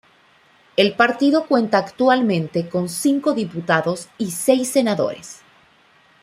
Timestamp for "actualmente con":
1.77-2.89